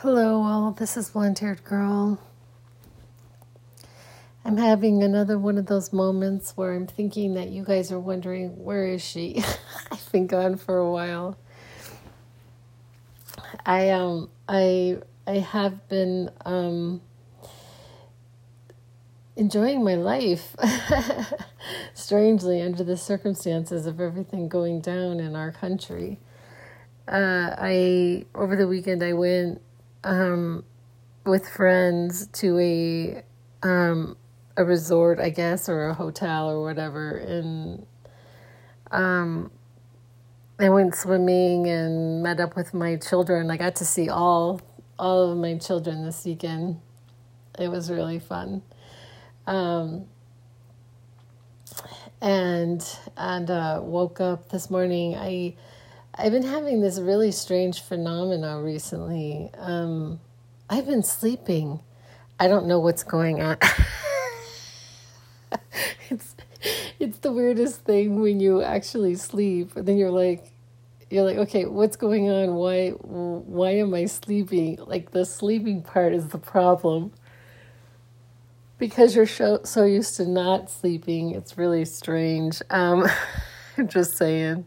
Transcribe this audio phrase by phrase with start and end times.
[0.00, 0.72] Hello, all.
[0.72, 2.20] This is Blonde Haired Girl.
[4.44, 8.62] I'm having another one of those moments where I'm thinking that you guys are wondering,
[8.62, 9.42] where is she?
[9.90, 11.38] I've been gone for a while.
[13.64, 17.00] I um I I have been um
[19.34, 20.54] enjoying my life
[21.94, 26.18] strangely under the circumstances of everything going down in our country.
[27.08, 29.62] Uh, I over the weekend I went
[30.06, 30.64] um,
[31.26, 33.22] with friends to a
[33.62, 34.16] um,
[34.56, 37.84] a resort, I guess, or a hotel or whatever, and
[38.92, 39.50] um,
[40.58, 43.50] I went swimming and met up with my children.
[43.50, 44.60] I got to see all
[44.98, 46.80] all of my children this weekend.
[47.58, 48.62] It was really fun.
[49.46, 50.06] Um,
[52.22, 52.82] and
[53.16, 55.16] and uh, woke up this morning.
[55.16, 55.56] I
[56.18, 59.50] I've been having this really strange phenomena recently.
[59.58, 60.18] Um,
[60.70, 61.80] I've been sleeping.
[62.40, 63.58] I don't know what's going on.
[66.08, 66.34] it's
[66.98, 69.76] it's the weirdest thing when you actually sleep.
[69.76, 70.50] And then you're like
[71.10, 72.54] you're like, okay, what's going on?
[72.54, 74.78] Why why am I sleeping?
[74.86, 77.12] Like the sleeping part is the problem.
[78.78, 82.60] Because you're so, so used to not sleeping, it's really strange.
[82.68, 83.06] Um,
[83.76, 84.66] I'm just saying.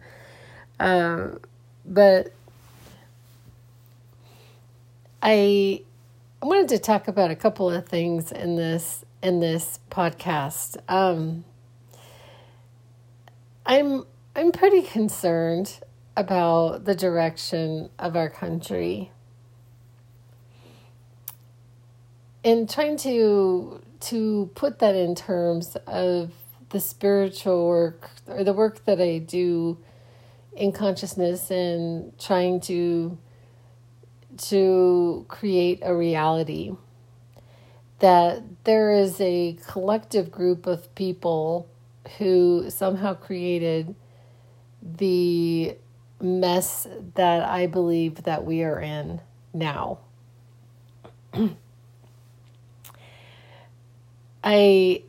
[0.79, 1.39] Um,
[1.85, 2.33] but
[5.21, 5.83] I
[6.41, 10.77] wanted to talk about a couple of things in this in this podcast.
[10.87, 11.43] Um,
[13.65, 14.05] I'm
[14.35, 15.79] I'm pretty concerned
[16.15, 19.11] about the direction of our country.
[22.43, 26.31] And trying to to put that in terms of
[26.69, 29.77] the spiritual work or the work that I do
[30.55, 33.17] in consciousness and trying to
[34.37, 36.71] to create a reality
[37.99, 41.67] that there is a collective group of people
[42.17, 43.93] who somehow created
[44.81, 45.75] the
[46.21, 49.19] mess that I believe that we are in
[49.53, 49.99] now.
[54.43, 55.03] I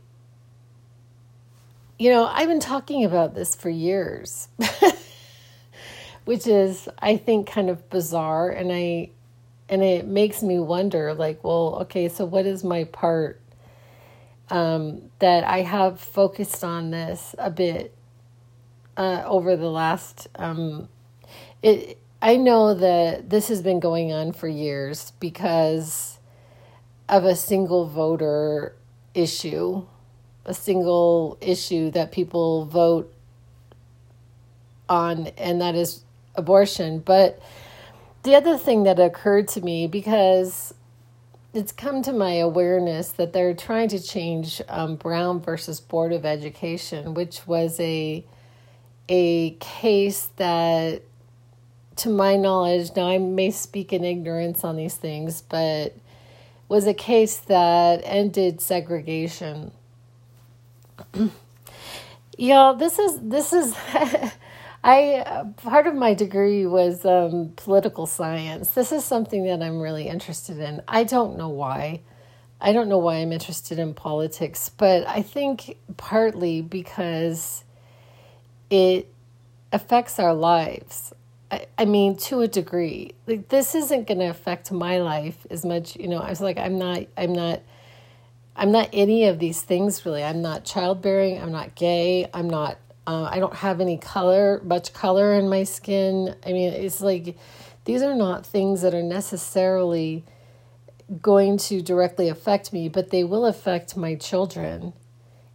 [1.98, 4.48] you know, I've been talking about this for years.
[6.30, 9.10] which is I think kind of bizarre and I
[9.68, 13.40] and it makes me wonder like well okay so what is my part
[14.48, 17.92] um, that I have focused on this a bit
[18.96, 20.88] uh, over the last um,
[21.64, 26.20] it I know that this has been going on for years because
[27.08, 28.76] of a single voter
[29.14, 29.84] issue
[30.44, 33.12] a single issue that people vote
[34.88, 36.04] on and that is
[36.34, 37.00] abortion.
[37.00, 37.40] But
[38.22, 40.74] the other thing that occurred to me because
[41.52, 46.24] it's come to my awareness that they're trying to change um, Brown versus Board of
[46.24, 48.24] Education, which was a
[49.08, 51.02] a case that,
[51.96, 55.96] to my knowledge, now I may speak in ignorance on these things, but
[56.68, 59.72] was a case that ended segregation.
[62.38, 63.74] Y'all, this is this is
[64.82, 68.70] I part of my degree was um, political science.
[68.70, 70.82] This is something that I'm really interested in.
[70.88, 72.00] I don't know why.
[72.60, 77.64] I don't know why I'm interested in politics, but I think partly because
[78.70, 79.12] it
[79.72, 81.12] affects our lives.
[81.50, 83.12] I, I mean, to a degree.
[83.26, 85.96] Like this isn't going to affect my life as much.
[85.96, 87.06] You know, I was like, I'm not.
[87.18, 87.60] I'm not.
[88.56, 90.24] I'm not any of these things really.
[90.24, 91.40] I'm not childbearing.
[91.40, 92.28] I'm not gay.
[92.32, 96.34] I'm not uh, I don't have any color, much color in my skin.
[96.44, 97.36] I mean, it's like
[97.84, 100.24] these are not things that are necessarily
[101.20, 104.92] going to directly affect me, but they will affect my children.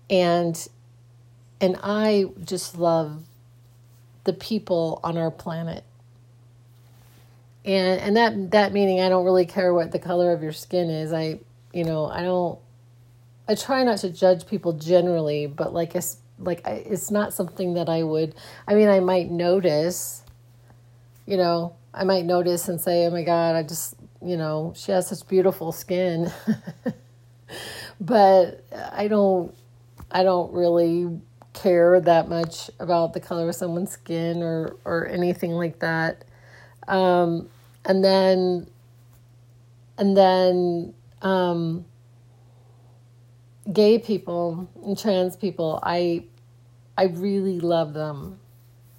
[0.09, 0.67] And
[1.61, 3.23] and I just love
[4.25, 5.84] the people on our planet.
[7.63, 10.90] And and that that meaning I don't really care what the color of your skin
[10.90, 11.14] is.
[11.14, 11.40] I
[11.73, 12.59] you know, I don't
[13.47, 15.96] I try not to judge people generally, but like
[16.40, 18.35] like I, it's not something that I would
[18.67, 20.23] I mean I might notice
[21.26, 24.91] you know I might notice and say oh my god I just you know she
[24.91, 26.32] has such beautiful skin.
[27.99, 29.55] But I don't
[30.11, 31.20] I don't really
[31.53, 36.26] care that much about the color of someone's skin or or anything like that.
[36.87, 37.49] Um,
[37.85, 38.67] and then
[39.97, 41.85] and then um,
[43.72, 46.26] gay people and trans people, I
[46.97, 48.40] I really love them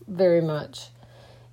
[0.08, 0.90] very much.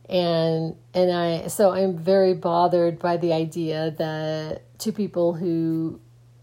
[0.10, 6.00] and and I so I'm very bothered by the idea that two people who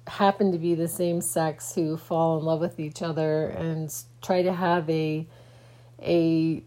[0.06, 4.42] happen to be the same sex who fall in love with each other and try
[4.42, 5.26] to have a
[6.02, 6.62] a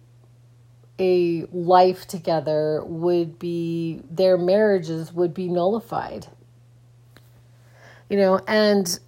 [0.99, 6.27] a life together would be their marriages would be nullified
[8.09, 8.99] you know and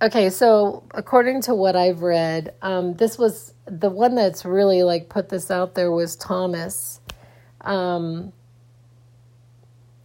[0.00, 5.08] okay so according to what i've read um, this was the one that's really like
[5.08, 7.00] put this out there was thomas
[7.62, 8.32] um,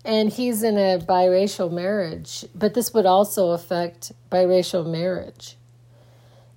[0.05, 5.55] and he's in a biracial marriage, but this would also affect biracial marriage.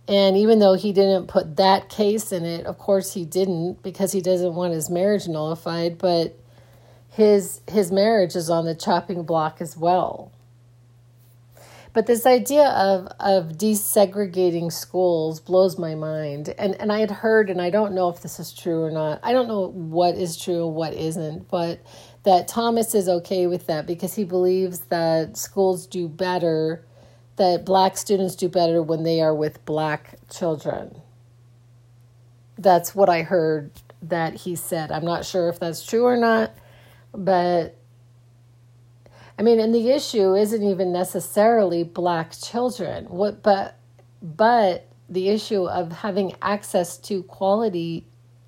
[0.08, 4.12] And even though he didn't put that case in it, of course he didn't because
[4.12, 6.36] he doesn't want his marriage nullified, but
[7.10, 10.32] his his marriage is on the chopping block as well.
[11.96, 16.50] But this idea of of desegregating schools blows my mind.
[16.58, 19.18] And and I had heard and I don't know if this is true or not.
[19.22, 21.80] I don't know what is true and what isn't, but
[22.24, 26.84] that Thomas is okay with that because he believes that schools do better,
[27.36, 31.00] that black students do better when they are with black children.
[32.58, 33.70] That's what I heard
[34.02, 34.92] that he said.
[34.92, 36.52] I'm not sure if that's true or not,
[37.14, 37.74] but
[39.38, 43.04] I mean, and the issue isn't even necessarily black children.
[43.06, 43.78] What but
[44.22, 48.06] but the issue of having access to quality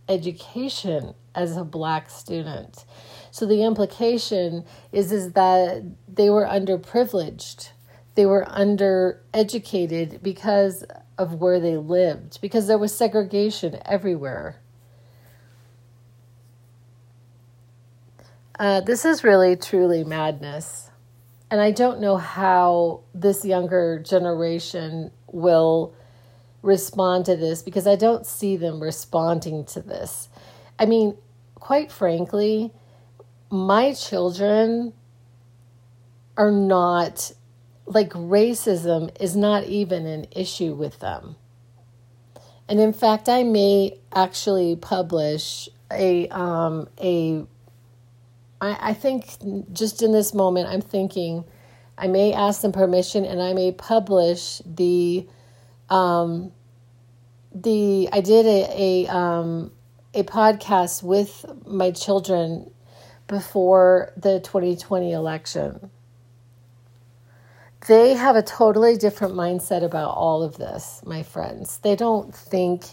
[0.09, 2.85] education as a black student
[3.31, 7.71] so the implication is is that they were underprivileged.
[8.15, 10.85] They were undereducated because
[11.17, 14.61] of where they lived, because there was segregation everywhere.
[18.59, 20.91] Uh, this is really, truly madness.
[21.51, 25.95] And I don't know how this younger generation will
[26.63, 30.29] respond to this because I don't see them responding to this.
[30.79, 31.17] I mean,
[31.55, 32.73] quite frankly,
[33.51, 34.93] my children
[36.37, 37.33] are not
[37.87, 41.37] like racism is not even an issue with them.
[42.69, 47.47] And in fact, I may actually publish a um, a.
[48.61, 49.27] I, I think
[49.73, 51.45] just in this moment, I'm thinking
[51.97, 55.27] I may ask them permission, and I may publish the
[55.91, 56.53] um,
[57.55, 59.73] the I did a a um,
[60.15, 62.71] a podcast with my children
[63.27, 65.91] before the 2020 election.
[67.87, 71.79] They have a totally different mindset about all of this, my friends.
[71.79, 72.85] They don't think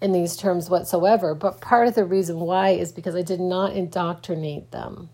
[0.00, 3.74] in these terms whatsoever, but part of the reason why is because I did not
[3.74, 5.10] indoctrinate them.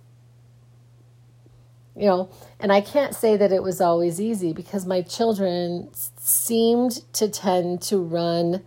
[1.97, 2.31] You know,
[2.61, 7.81] and I can't say that it was always easy because my children seemed to tend
[7.83, 8.63] to run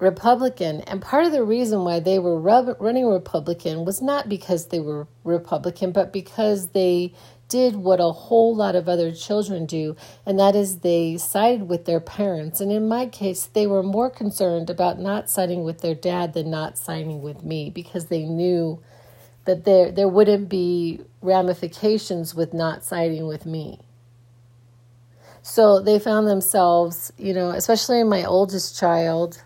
[0.00, 0.80] Republican.
[0.82, 5.06] And part of the reason why they were running Republican was not because they were
[5.22, 7.12] Republican, but because they
[7.48, 9.96] did what a whole lot of other children do,
[10.26, 12.60] and that is they sided with their parents.
[12.60, 16.50] And in my case, they were more concerned about not siding with their dad than
[16.50, 18.82] not siding with me because they knew
[19.44, 23.80] that there there wouldn't be ramifications with not siding with me.
[25.42, 29.42] So they found themselves, you know, especially my oldest child,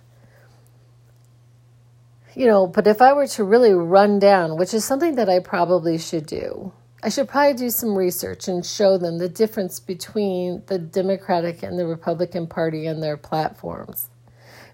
[2.34, 5.38] you know, but if I were to really run down, which is something that I
[5.38, 6.72] probably should do,
[7.02, 11.78] I should probably do some research and show them the difference between the Democratic and
[11.78, 14.08] the Republican Party and their platforms.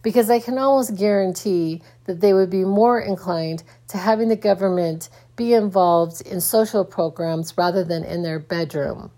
[0.02, 5.08] Because I can almost guarantee that they would be more inclined to having the government
[5.36, 9.10] be involved in social programs rather than in their bedroom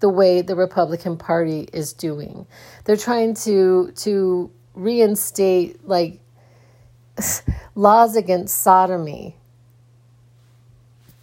[0.00, 2.46] the way the Republican Party is doing.
[2.84, 6.20] They're trying to to reinstate like
[7.74, 9.36] laws against sodomy.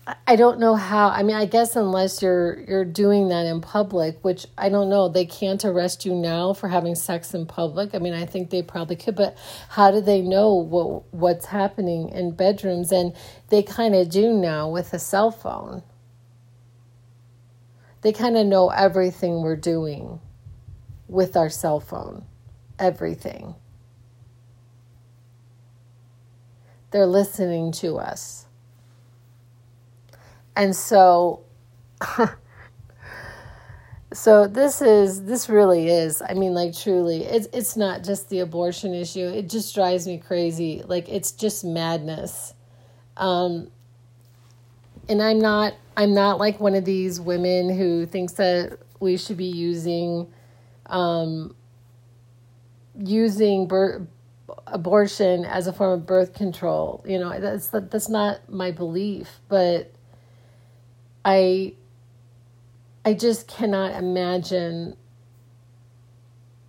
[0.07, 1.09] I don't know how.
[1.09, 5.09] I mean, I guess unless you're you're doing that in public, which I don't know,
[5.09, 7.95] they can't arrest you now for having sex in public.
[7.95, 9.35] I mean, I think they probably could, but
[9.69, 12.91] how do they know what what's happening in bedrooms?
[12.91, 13.15] And
[13.49, 15.81] they kind of do now with a cell phone.
[18.01, 20.19] They kind of know everything we're doing
[21.07, 22.25] with our cell phone,
[22.77, 23.55] everything.
[26.91, 28.44] They're listening to us.
[30.55, 31.43] And so
[34.13, 38.39] so this is this really is i mean like truly it's it's not just the
[38.39, 39.27] abortion issue.
[39.27, 40.83] It just drives me crazy.
[40.85, 42.53] Like it's just madness.
[43.17, 43.71] Um
[45.07, 49.37] and i'm not i'm not like one of these women who thinks that we should
[49.37, 50.27] be using
[50.87, 51.55] um
[52.97, 54.01] using birth
[54.67, 57.03] abortion as a form of birth control.
[57.07, 59.94] You know, that's that's not my belief, but
[61.25, 61.73] I
[63.03, 64.95] I just cannot imagine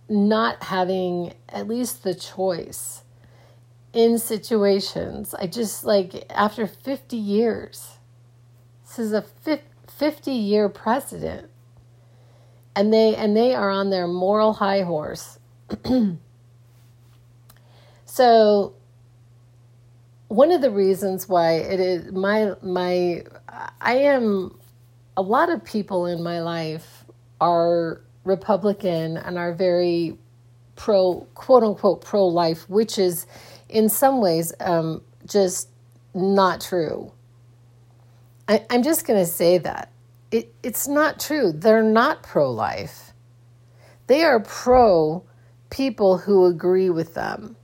[0.09, 3.03] not having at least the choice
[3.93, 5.35] in situations.
[5.35, 7.97] I just like after 50 years.
[8.83, 9.23] This is a
[9.87, 11.49] 50 year precedent.
[12.75, 15.39] And they and they are on their moral high horse.
[18.05, 18.73] so
[20.27, 23.23] one of the reasons why it is my my
[23.81, 24.57] I am
[25.15, 27.05] a lot of people in my life
[27.41, 30.17] are Republican and are very
[30.75, 33.25] pro quote unquote pro life, which is
[33.69, 35.69] in some ways um, just
[36.13, 37.11] not true.
[38.47, 39.91] I, I'm just going to say that.
[40.31, 41.51] It, it's not true.
[41.51, 43.13] They're not pro life.
[44.07, 45.23] They are pro
[45.69, 47.55] people who agree with them.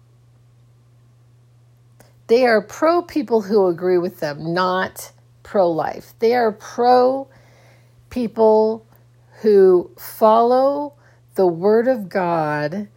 [2.28, 5.13] They are pro people who agree with them, not
[5.54, 6.16] pro life.
[6.18, 7.28] They are pro
[8.10, 8.88] people
[9.44, 10.94] who follow
[11.36, 12.88] the Word of God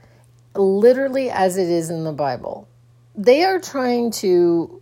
[0.55, 2.67] literally as it is in the Bible.
[3.15, 4.81] They are trying to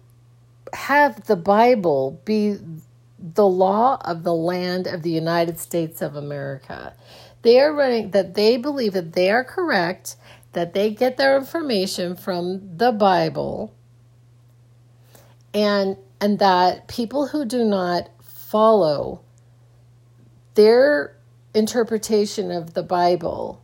[0.72, 2.58] have the Bible be
[3.18, 6.94] the law of the land of the United States of America.
[7.42, 10.14] They are running that they believe that they are correct,
[10.52, 13.74] that they get their information from the Bible,
[15.52, 19.20] and and that people who do not follow
[20.54, 21.16] their
[21.54, 23.62] interpretation of the Bible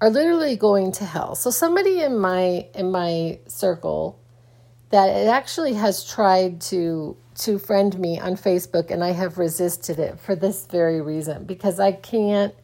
[0.00, 1.34] are literally going to hell.
[1.34, 4.18] So somebody in my in my circle
[4.90, 9.98] that it actually has tried to to friend me on Facebook and I have resisted
[9.98, 12.54] it for this very reason because I can't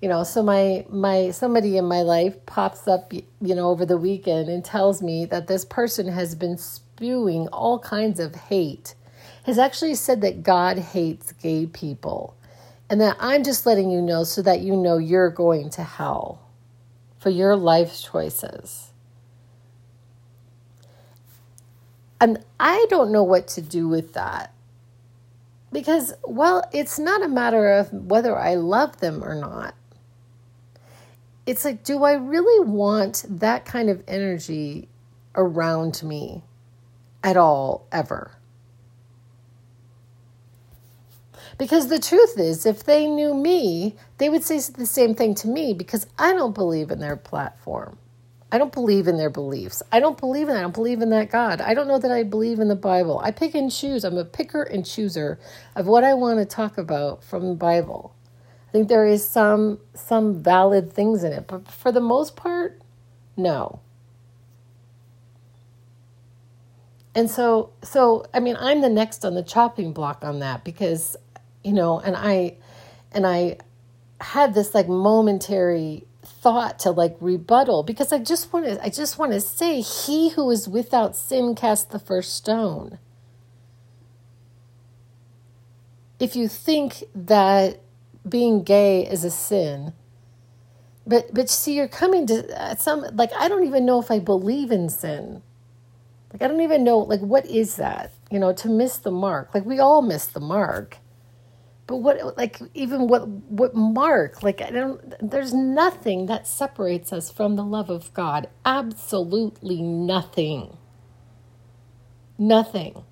[0.00, 3.98] you know so my my somebody in my life pops up you know over the
[3.98, 6.56] weekend and tells me that this person has been
[7.00, 8.94] spewing all kinds of hate
[9.46, 12.36] has actually said that God hates gay people
[12.90, 16.42] and that I'm just letting you know so that you know you're going to hell
[17.18, 18.90] for your life choices.
[22.20, 24.52] And I don't know what to do with that.
[25.72, 29.74] Because, well, it's not a matter of whether I love them or not.
[31.46, 34.88] It's like, do I really want that kind of energy
[35.34, 36.42] around me
[37.24, 38.32] at all, ever?
[41.58, 45.48] Because the truth is, if they knew me, they would say the same thing to
[45.48, 47.98] me because I don't believe in their platform.
[48.52, 49.82] I don't believe in their beliefs.
[49.92, 50.60] I don't believe in that.
[50.60, 51.60] I don't believe in that God.
[51.60, 53.20] I don't know that I believe in the Bible.
[53.22, 54.04] I pick and choose.
[54.04, 55.38] I'm a picker and chooser
[55.76, 58.14] of what I want to talk about from the Bible.
[58.68, 62.80] I think there is some some valid things in it, but for the most part,
[63.36, 63.80] no.
[67.14, 71.16] And so so I mean, I'm the next on the chopping block on that because
[71.64, 72.56] you know, and I
[73.12, 73.58] and I
[74.20, 79.18] had this like momentary thought to like rebuttal because I just want to I just
[79.18, 82.98] want to say he who is without sin cast the first stone.
[86.18, 87.80] If you think that
[88.28, 89.94] being gay is a sin,
[91.06, 94.18] but but see you're coming to uh, some like I don't even know if I
[94.18, 95.42] believe in sin.
[96.32, 98.12] Like I don't even know like what is that?
[98.30, 99.54] You know, to miss the mark.
[99.54, 100.98] Like we all miss the mark.
[101.86, 104.42] But what like even what what mark?
[104.42, 108.48] Like i don't there's nothing that separates us from the love of god.
[108.64, 110.76] Absolutely nothing.
[112.38, 113.04] Nothing.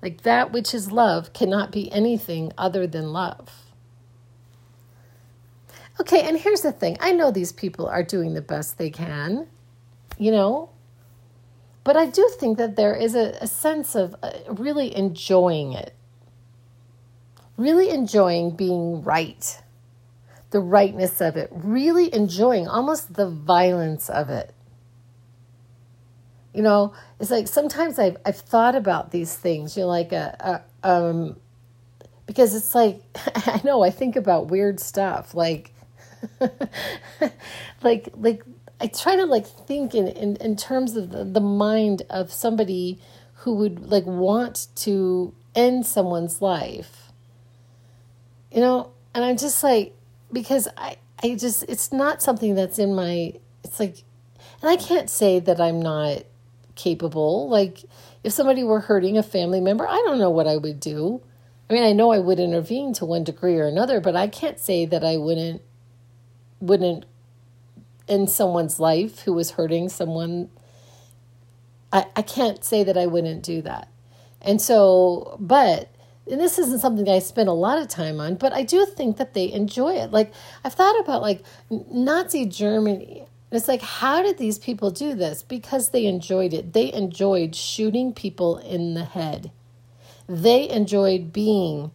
[0.00, 3.50] Like that which is love cannot be anything other than love.
[5.98, 6.96] Okay and here's the thing.
[7.00, 9.48] I know these people are doing the best they can
[10.16, 10.70] you know
[11.84, 15.94] but i do think that there is a, a sense of uh, really enjoying it.
[17.56, 19.62] Really enjoying being right,
[20.50, 24.52] the rightness of it, really enjoying almost the violence of it.
[26.52, 30.62] You know, it's like sometimes I've, I've thought about these things, you know, like a,
[30.82, 31.36] a um,
[32.26, 33.00] because it's like,
[33.46, 35.72] I know I think about weird stuff, like,
[37.82, 38.42] like, like,
[38.80, 43.00] I try to like think in, in, in terms of the, the mind of somebody
[43.38, 47.04] who would like want to end someone's life
[48.54, 49.94] you know, and I'm just like,
[50.32, 54.04] because I, I just, it's not something that's in my, it's like,
[54.62, 56.22] and I can't say that I'm not
[56.76, 57.48] capable.
[57.48, 57.84] Like,
[58.22, 61.20] if somebody were hurting a family member, I don't know what I would do.
[61.68, 64.60] I mean, I know I would intervene to one degree or another, but I can't
[64.60, 65.60] say that I wouldn't,
[66.60, 67.06] wouldn't
[68.08, 70.50] in someone's life who was hurting someone,
[71.92, 73.88] I, I can't say that I wouldn't do that.
[74.42, 75.88] And so, but
[76.30, 79.18] and this isn't something I spend a lot of time on, but I do think
[79.18, 80.10] that they enjoy it.
[80.10, 80.32] Like
[80.64, 83.26] I've thought about like Nazi Germany.
[83.50, 85.42] It's like how did these people do this?
[85.42, 86.72] Because they enjoyed it.
[86.72, 89.50] They enjoyed shooting people in the head.
[90.26, 91.90] They enjoyed being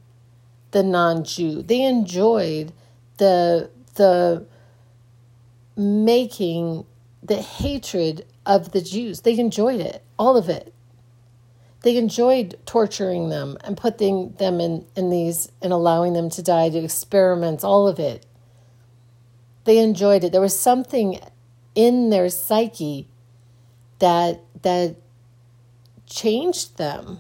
[0.71, 1.63] the non-Jew.
[1.63, 2.71] They enjoyed
[3.17, 4.45] the the
[5.79, 6.85] making
[7.23, 9.21] the hatred of the Jews.
[9.21, 10.73] They enjoyed it, all of it
[11.81, 16.69] they enjoyed torturing them and putting them in, in these and allowing them to die,
[16.69, 18.25] to experiments, all of it.
[19.63, 20.31] They enjoyed it.
[20.31, 21.19] There was something
[21.75, 23.07] in their psyche
[23.99, 24.97] that that
[26.05, 27.19] changed them.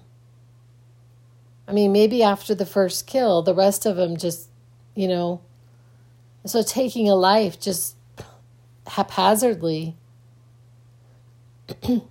[1.67, 4.49] I mean, maybe after the first kill, the rest of them just,
[4.95, 5.41] you know,
[6.45, 7.95] so taking a life just
[8.89, 9.95] haphazardly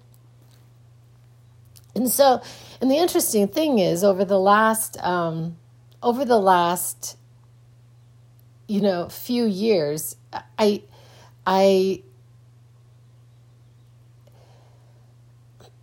[1.99, 2.41] And so,
[2.81, 5.57] and the interesting thing is, over the last, um,
[6.01, 7.17] over the last,
[8.69, 10.15] you know, few years,
[10.57, 10.83] I,
[11.45, 12.03] I,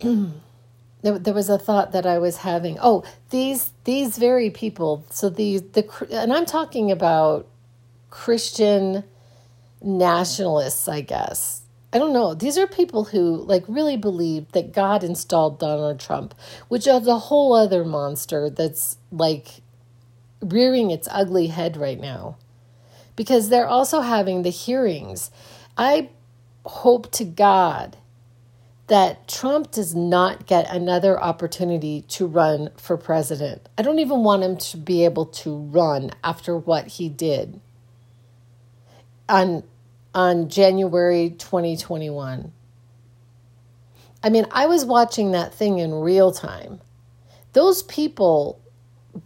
[0.00, 2.78] there, there was a thought that I was having.
[2.80, 5.04] Oh, these these very people.
[5.10, 7.46] So the the and I'm talking about
[8.08, 9.04] Christian
[9.86, 11.62] nationalists, I guess.
[11.92, 12.34] I don't know.
[12.34, 16.34] These are people who like really believe that God installed Donald Trump,
[16.68, 19.62] which is a whole other monster that's like
[20.42, 22.36] rearing its ugly head right now.
[23.14, 25.30] Because they're also having the hearings.
[25.78, 26.10] I
[26.66, 27.96] hope to God
[28.88, 33.68] that Trump does not get another opportunity to run for president.
[33.78, 37.60] I don't even want him to be able to run after what he did
[39.28, 39.64] on
[40.16, 42.50] on January 2021.
[44.22, 46.80] I mean, I was watching that thing in real time.
[47.52, 48.58] Those people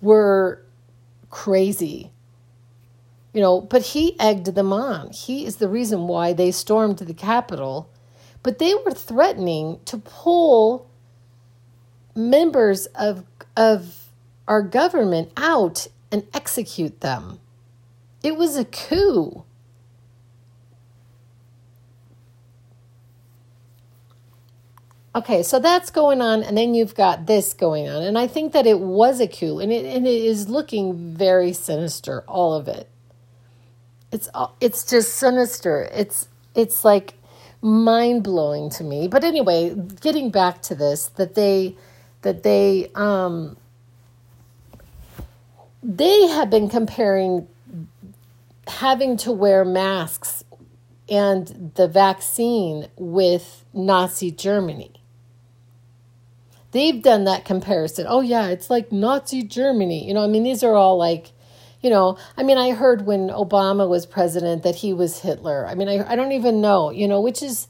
[0.03, 0.63] were
[1.31, 2.11] crazy.
[3.33, 5.13] You know, but he egged them on.
[5.13, 7.89] He is the reason why they stormed the Capitol.
[8.43, 10.91] But they were threatening to pull
[12.17, 13.25] members of,
[13.57, 14.09] of
[14.49, 17.39] our government out and execute them.
[18.25, 19.45] It was a coup.
[25.13, 28.03] Okay, so that's going on, and then you've got this going on.
[28.03, 31.53] And I think that it was a coup, and it, and it is looking very
[31.53, 32.89] sinister, all of it.
[34.13, 34.29] It's,
[34.61, 35.89] it's just sinister.
[35.93, 37.15] It's, it's like
[37.61, 39.09] mind blowing to me.
[39.09, 41.77] But anyway, getting back to this, that they,
[42.23, 43.57] that they, um,
[45.83, 47.49] they have been comparing
[48.67, 50.45] having to wear masks
[51.09, 54.90] and the vaccine with Nazi Germany.
[56.73, 58.07] They've done that comparison.
[58.09, 60.07] Oh, yeah, it's like Nazi Germany.
[60.07, 61.33] You know, I mean, these are all like,
[61.83, 65.67] you know, I mean, I heard when Obama was president that he was Hitler.
[65.67, 67.67] I mean, I, I don't even know, you know, which is,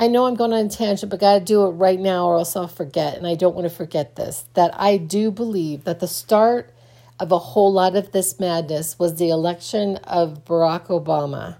[0.00, 2.36] I know I'm going on a tangent, but got to do it right now or
[2.36, 3.16] else I'll forget.
[3.16, 6.72] And I don't want to forget this that I do believe that the start
[7.20, 11.56] of a whole lot of this madness was the election of Barack Obama.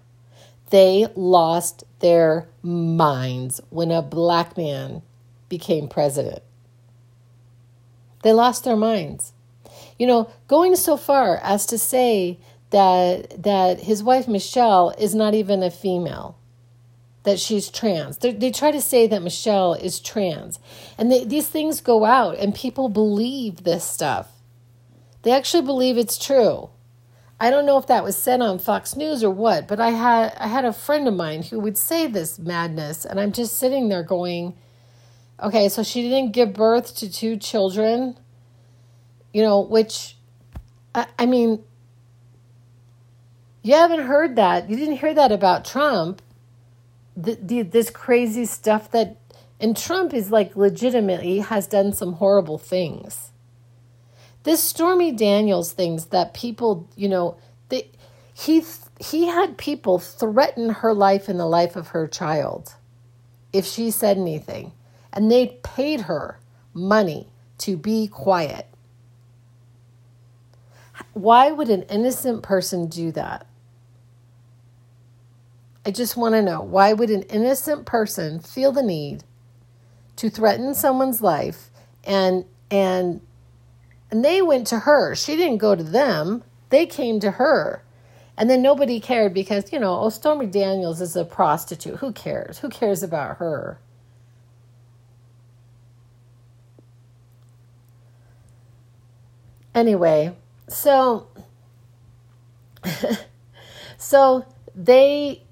[0.71, 5.03] They lost their minds when a black man
[5.49, 6.43] became president.
[8.23, 9.33] They lost their minds.
[9.99, 12.39] You know, going so far as to say
[12.71, 16.39] that that his wife Michelle is not even a female,
[17.25, 18.19] that she's trans.
[18.19, 20.59] They, they try to say that Michelle is trans,
[20.97, 24.29] and they, these things go out, and people believe this stuff.
[25.23, 26.71] They actually believe it's true.
[27.41, 30.35] I don't know if that was said on Fox News or what, but I had
[30.39, 33.89] I had a friend of mine who would say this madness, and I'm just sitting
[33.89, 34.57] there going
[35.41, 38.19] Okay, so she didn't give birth to two children,
[39.33, 40.17] you know, which,
[40.95, 41.63] I, I mean,
[43.63, 44.69] you haven't heard that.
[44.69, 46.23] You didn't hear that about Trump.
[47.17, 49.17] The, the, this crazy stuff that,
[49.61, 53.31] and Trump is like legitimately has done some horrible things.
[54.43, 57.37] This Stormy Daniels things that people, you know,
[57.69, 57.91] they,
[58.33, 58.65] he
[59.01, 62.75] he had people threaten her life and the life of her child
[63.53, 64.73] if she said anything
[65.13, 66.39] and they paid her
[66.75, 68.67] money to be quiet.
[71.13, 73.47] Why would an innocent person do that?
[75.87, 79.25] I just want to know why would an innocent person feel the need
[80.17, 81.71] to threaten someone's life
[82.05, 83.21] and and
[84.11, 85.15] and they went to her.
[85.15, 86.43] She didn't go to them.
[86.71, 87.83] They came to her.
[88.37, 91.97] And then nobody cared because, you know, oh, Stormy Daniels is a prostitute.
[91.97, 92.59] Who cares?
[92.59, 93.79] Who cares about her?
[99.79, 100.35] Anyway,
[100.67, 101.29] so
[103.97, 105.45] so they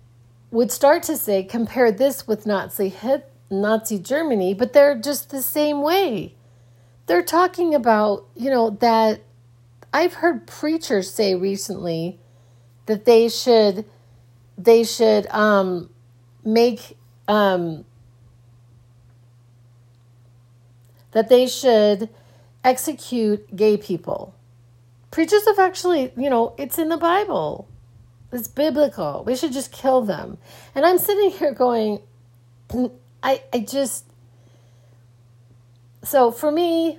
[0.50, 5.40] would start to say compare this with Nazi hit Nazi Germany, but they're just the
[5.40, 6.34] same way.
[7.06, 9.20] They're talking about, you know, that
[9.94, 12.18] I've heard preachers say recently
[12.86, 13.84] that they should
[14.58, 15.88] they should um,
[16.44, 17.84] make um,
[21.12, 22.08] that they should
[22.66, 24.34] execute gay people.
[25.10, 27.68] Preachers have actually, you know, it's in the Bible.
[28.32, 29.22] It's biblical.
[29.24, 30.36] We should just kill them.
[30.74, 32.00] And I'm sitting here going,
[33.22, 34.04] I I just
[36.02, 36.98] so for me,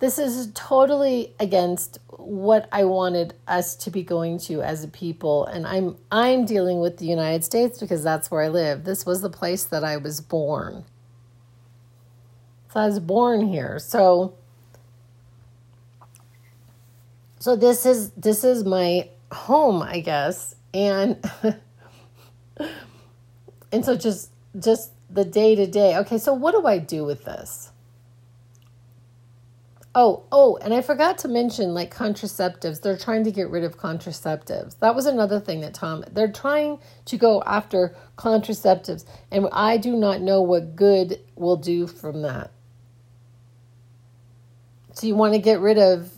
[0.00, 5.44] this is totally against what I wanted us to be going to as a people
[5.46, 8.84] and I'm I'm dealing with the United States because that's where I live.
[8.84, 10.84] This was the place that I was born.
[12.72, 13.78] So I was born here.
[13.78, 14.37] So
[17.48, 20.54] so this is this is my home, I guess.
[20.74, 21.16] And
[23.72, 25.96] and so just just the day to day.
[25.96, 27.72] Okay, so what do I do with this?
[29.94, 32.82] Oh, oh, and I forgot to mention like contraceptives.
[32.82, 34.78] They're trying to get rid of contraceptives.
[34.80, 39.06] That was another thing that Tom, they're trying to go after contraceptives.
[39.30, 42.50] And I do not know what good will do from that.
[44.92, 46.12] So you want to get rid of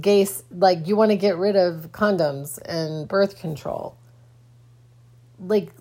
[0.00, 3.96] gay, like you want to get rid of condoms and birth control.
[5.38, 5.72] Like,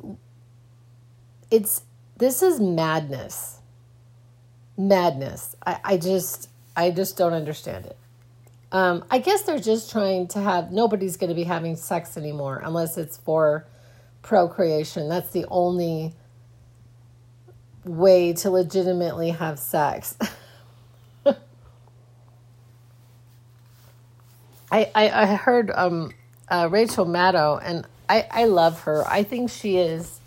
[1.51, 1.83] it's,
[2.17, 3.59] this is madness.
[4.77, 5.55] Madness.
[5.65, 7.97] I, I just, I just don't understand it.
[8.71, 12.61] Um, I guess they're just trying to have nobody's going to be having sex anymore
[12.63, 13.65] unless it's for
[14.21, 15.09] procreation.
[15.09, 16.13] That's the only
[17.83, 20.15] way to legitimately have sex.
[24.71, 26.13] I, I, I heard um,
[26.49, 29.05] uh, Rachel Maddow, and I, I love her.
[29.07, 30.19] I think she is.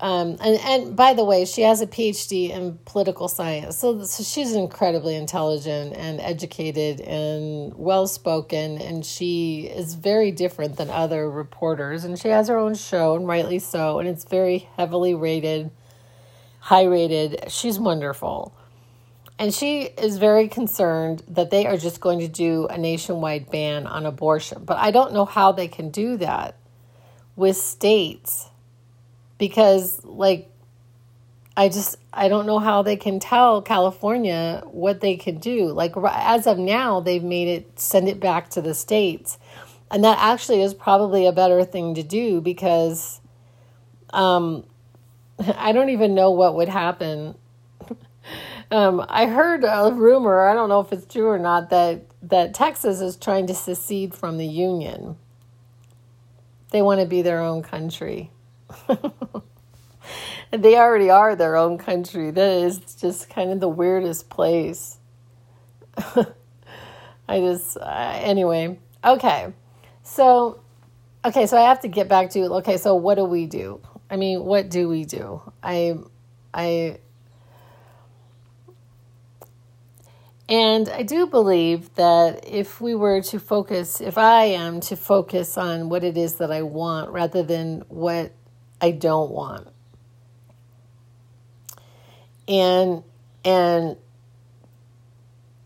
[0.00, 3.78] Um, and, and by the way, she has a PhD in political science.
[3.78, 8.78] So, so she's incredibly intelligent and educated and well spoken.
[8.80, 12.04] And she is very different than other reporters.
[12.04, 13.98] And she has her own show, and rightly so.
[13.98, 15.70] And it's very heavily rated,
[16.60, 17.50] high rated.
[17.50, 18.54] She's wonderful.
[19.38, 23.86] And she is very concerned that they are just going to do a nationwide ban
[23.86, 24.64] on abortion.
[24.64, 26.56] But I don't know how they can do that
[27.36, 28.48] with states
[29.38, 30.50] because, like,
[31.56, 35.66] I just I don't know how they can tell California what they can do.
[35.72, 39.38] Like as of now, they've made it send it back to the states,
[39.90, 43.20] and that actually is probably a better thing to do because,
[44.10, 44.64] um,
[45.56, 47.34] I don't even know what would happen
[48.70, 52.54] um, I heard a rumor, I don't know if it's true or not, that, that
[52.54, 55.16] Texas is trying to secede from the Union.
[56.70, 58.30] They want to be their own country.
[60.50, 62.30] they already are their own country.
[62.30, 64.98] That is just kind of the weirdest place.
[65.96, 68.78] I just, uh, anyway.
[69.02, 69.52] Okay.
[70.02, 70.60] So,
[71.24, 73.80] okay, so I have to get back to, okay, so what do we do?
[74.10, 75.40] I mean, what do we do?
[75.62, 75.98] I,
[76.52, 76.98] I,
[80.48, 85.58] And I do believe that if we were to focus, if I am to focus
[85.58, 88.32] on what it is that I want rather than what
[88.80, 89.68] I don't want,
[92.46, 93.02] and
[93.44, 93.96] and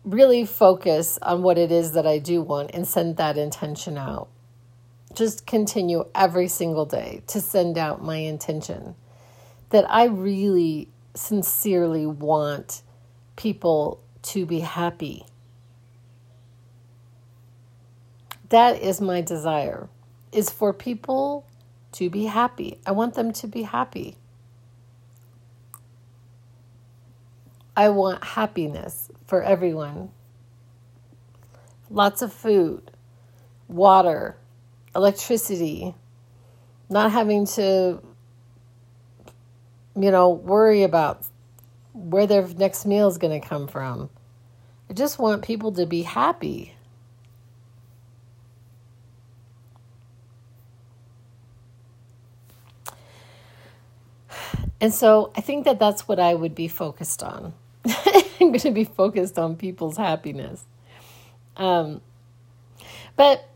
[0.03, 4.27] really focus on what it is that I do want and send that intention out.
[5.13, 8.95] Just continue every single day to send out my intention
[9.69, 12.81] that I really sincerely want
[13.37, 15.25] people to be happy.
[18.49, 19.89] That is my desire
[20.31, 21.45] is for people
[21.93, 22.79] to be happy.
[22.85, 24.17] I want them to be happy.
[27.75, 30.11] I want happiness for everyone.
[31.89, 32.91] Lots of food,
[33.67, 34.37] water,
[34.95, 35.95] electricity,
[36.89, 37.99] not having to,
[39.95, 41.25] you know, worry about
[41.93, 44.09] where their next meal is going to come from.
[44.89, 46.75] I just want people to be happy.
[54.81, 57.53] And so I think that that's what I would be focused on.
[57.85, 60.65] I'm going to be focused on people's happiness.
[61.55, 62.01] Um,
[63.15, 63.47] but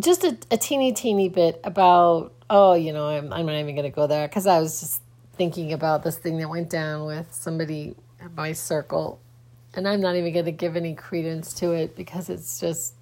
[0.00, 3.90] just a, a teeny, teeny bit about, oh, you know, I'm, I'm not even going
[3.90, 5.02] to go there because I was just
[5.36, 9.20] thinking about this thing that went down with somebody in my circle.
[9.74, 12.94] And I'm not even going to give any credence to it because it's just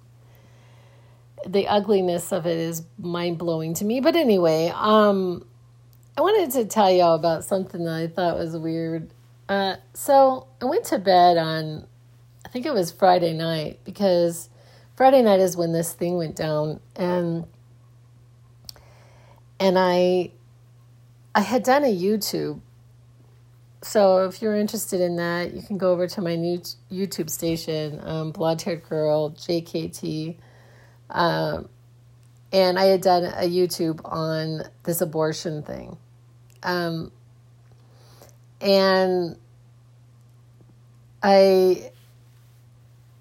[1.47, 3.99] the ugliness of it is mind blowing to me.
[3.99, 5.45] But anyway, um,
[6.17, 9.11] I wanted to tell y'all about something that I thought was weird.
[9.47, 11.87] Uh, so I went to bed on,
[12.45, 14.49] I think it was Friday night because
[14.95, 17.45] Friday night is when this thing went down, and
[19.59, 20.31] and I
[21.35, 22.61] I had done a YouTube.
[23.81, 27.99] So if you're interested in that, you can go over to my new YouTube station,
[28.03, 30.37] um, Blonde Haired Girl JKT.
[31.09, 31.67] Um,
[32.53, 35.97] and I had done a YouTube on this abortion thing.
[36.63, 37.11] Um,
[38.61, 39.37] and
[41.21, 41.91] I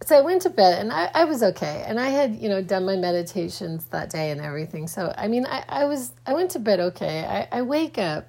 [0.04, 1.84] so I went to bed and I, I was okay.
[1.86, 4.86] And I had, you know, done my meditations that day and everything.
[4.86, 7.24] So I mean I, I was I went to bed okay.
[7.24, 8.28] I, I wake up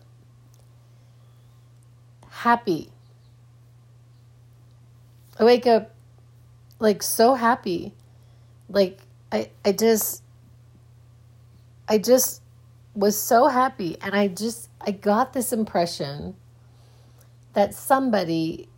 [2.29, 2.89] happy.
[5.39, 5.93] I wake up
[6.79, 7.93] like so happy.
[8.69, 8.99] Like
[9.31, 10.23] I I just
[11.89, 12.41] I just
[12.95, 16.35] was so happy and I just I got this impression
[17.53, 18.69] that somebody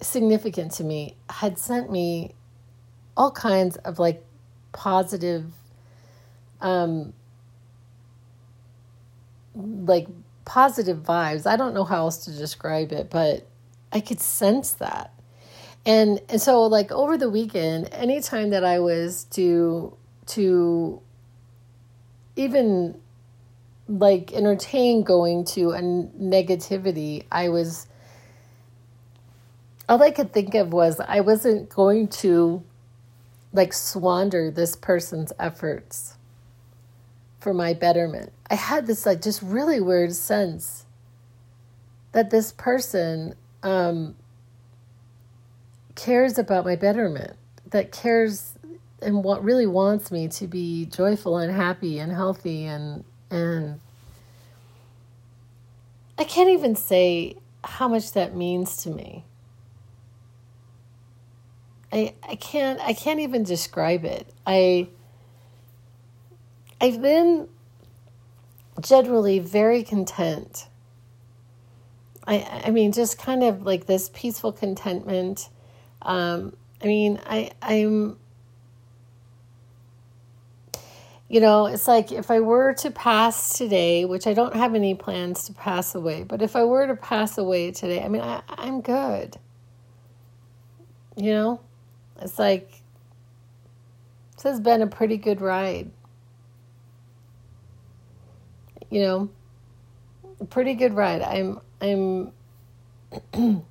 [0.00, 2.34] significant to me had sent me
[3.16, 4.22] all kinds of like
[4.72, 5.44] positive
[6.60, 7.12] um
[9.54, 10.06] like
[10.44, 11.46] positive vibes.
[11.46, 13.46] I don't know how else to describe it but
[13.92, 15.12] i could sense that.
[15.84, 21.00] And and so like over the weekend anytime that i was to to
[22.34, 23.00] even
[23.88, 27.86] like entertain going to a negativity i was
[29.88, 32.62] all I could think of was I wasn't going to
[33.52, 36.16] like squander this person's efforts
[37.40, 38.32] for my betterment.
[38.50, 40.86] I had this like just really weird sense
[42.12, 44.16] that this person um,
[45.94, 47.36] cares about my betterment,
[47.70, 48.54] that cares
[49.02, 53.80] and what really wants me to be joyful and happy and healthy and and
[56.18, 59.24] I can't even say how much that means to me.
[61.92, 64.26] I I can't I can't even describe it.
[64.46, 64.88] I
[66.80, 67.48] I've been
[68.80, 70.68] generally very content.
[72.26, 75.48] I I mean just kind of like this peaceful contentment.
[76.02, 78.18] Um, I mean I I'm
[81.28, 84.94] you know, it's like if I were to pass today, which I don't have any
[84.94, 88.42] plans to pass away, but if I were to pass away today, I mean, I,
[88.48, 89.36] I'm good.
[91.16, 91.60] You know,
[92.20, 92.82] it's like,
[94.34, 95.90] this has been a pretty good ride.
[98.90, 99.30] You know,
[100.40, 101.22] a pretty good ride.
[101.22, 102.32] I'm, I'm,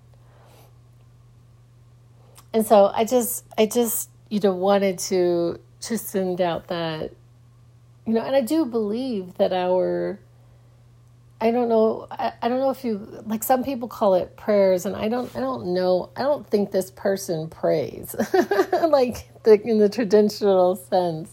[2.54, 7.12] and so I just, I just, you know, wanted to, to send out that,
[8.06, 10.20] you know, and I do believe that our,
[11.46, 12.08] I don't know.
[12.10, 15.34] I, I don't know if you like some people call it prayers, and I don't.
[15.36, 16.10] I don't know.
[16.18, 18.16] I don't think this person prays
[18.90, 21.32] like the, in the traditional sense.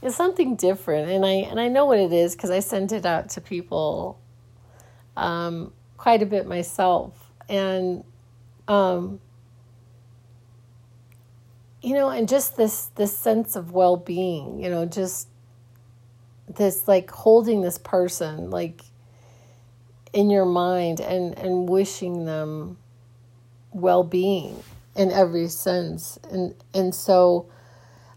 [0.00, 3.04] It's something different, and I and I know what it is because I sent it
[3.04, 4.20] out to people
[5.16, 7.12] um, quite a bit myself,
[7.48, 8.04] and
[8.68, 9.18] um,
[11.82, 14.62] you know, and just this this sense of well being.
[14.62, 15.26] You know, just
[16.46, 18.82] this like holding this person like
[20.16, 22.78] in your mind and, and wishing them
[23.70, 24.62] well being
[24.96, 26.18] in every sense.
[26.30, 27.46] And and so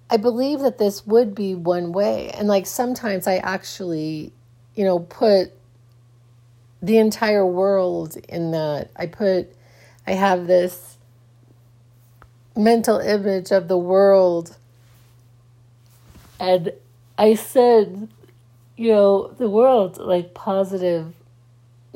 [0.10, 2.30] I believe that this would be one way.
[2.30, 4.32] And like sometimes I actually,
[4.76, 5.52] you know, put
[6.82, 8.92] the entire world in that.
[8.96, 9.54] I put
[10.08, 10.98] I have this
[12.56, 14.56] mental image of the world
[16.40, 16.72] and
[17.18, 18.08] I said,
[18.78, 21.14] you know, the world like positive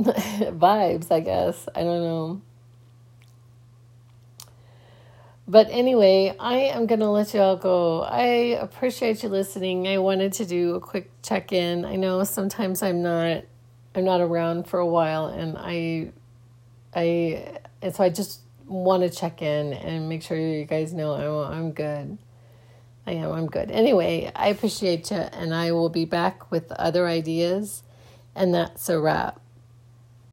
[0.59, 1.67] vibes, I guess.
[1.75, 2.41] I don't know.
[5.47, 8.01] But anyway, I am going to let y'all go.
[8.01, 9.87] I appreciate you listening.
[9.87, 11.83] I wanted to do a quick check-in.
[11.83, 13.43] I know sometimes I'm not
[13.95, 16.11] I'm not around for a while and I
[16.95, 21.13] I and so I just want to check in and make sure you guys know
[21.13, 22.17] I'm I'm good.
[23.05, 23.69] I am I'm good.
[23.69, 27.83] Anyway, I appreciate you and I will be back with other ideas
[28.33, 29.42] and that's a wrap.